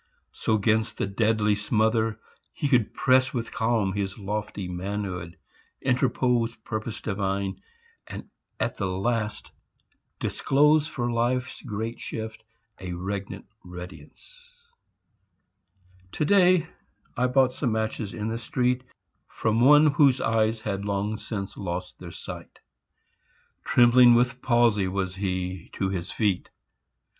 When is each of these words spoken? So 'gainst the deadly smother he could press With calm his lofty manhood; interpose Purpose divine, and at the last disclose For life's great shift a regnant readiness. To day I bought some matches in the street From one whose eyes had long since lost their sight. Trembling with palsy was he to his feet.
So 0.31 0.57
'gainst 0.57 0.97
the 0.97 1.05
deadly 1.05 1.53
smother 1.53 2.19
he 2.53 2.67
could 2.67 2.91
press 2.91 3.35
With 3.35 3.51
calm 3.51 3.93
his 3.93 4.17
lofty 4.17 4.67
manhood; 4.67 5.37
interpose 5.79 6.55
Purpose 6.55 7.01
divine, 7.01 7.61
and 8.07 8.27
at 8.59 8.77
the 8.77 8.87
last 8.87 9.51
disclose 10.19 10.87
For 10.87 11.11
life's 11.11 11.61
great 11.61 11.99
shift 12.01 12.43
a 12.79 12.93
regnant 12.93 13.45
readiness. 13.63 14.51
To 16.13 16.25
day 16.25 16.67
I 17.15 17.27
bought 17.27 17.53
some 17.53 17.71
matches 17.71 18.11
in 18.15 18.27
the 18.27 18.39
street 18.39 18.83
From 19.27 19.59
one 19.59 19.85
whose 19.85 20.19
eyes 20.19 20.61
had 20.61 20.83
long 20.83 21.15
since 21.17 21.55
lost 21.57 21.99
their 21.99 22.09
sight. 22.09 22.57
Trembling 23.63 24.15
with 24.15 24.41
palsy 24.41 24.87
was 24.87 25.13
he 25.17 25.69
to 25.73 25.89
his 25.89 26.11
feet. 26.11 26.49